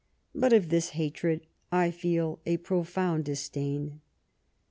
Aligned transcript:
But 0.33 0.51
of 0.51 0.69
this 0.69 0.89
hatred 0.97 1.45
I 1.71 1.91
feel 1.91 2.39
a 2.47 2.57
pro 2.57 2.81
found 2.83 3.23
disdain." 3.25 4.01